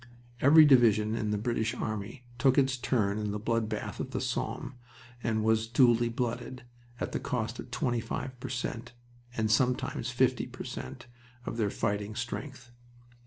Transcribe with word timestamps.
Every 0.39 0.65
division 0.65 1.13
in 1.15 1.29
the 1.29 1.37
British 1.37 1.75
army 1.75 2.23
took 2.39 2.57
its 2.57 2.75
turn 2.75 3.19
in 3.19 3.29
the 3.29 3.37
blood 3.37 3.69
bath 3.69 3.99
of 3.99 4.09
the 4.09 4.19
Somme 4.19 4.73
and 5.21 5.43
was 5.43 5.67
duly 5.67 6.09
blooded, 6.09 6.63
at 6.99 7.13
a 7.13 7.19
cost 7.19 7.59
of 7.59 7.69
25 7.69 8.39
per 8.39 8.49
cent. 8.49 8.93
and 9.37 9.51
sometimes 9.51 10.09
50 10.09 10.47
per 10.47 10.63
cent. 10.63 11.05
of 11.45 11.57
their 11.57 11.69
fighting 11.69 12.15
strength. 12.15 12.71